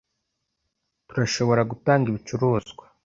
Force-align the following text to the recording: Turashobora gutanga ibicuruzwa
Turashobora 1.07 1.61
gutanga 1.71 2.05
ibicuruzwa 2.07 2.83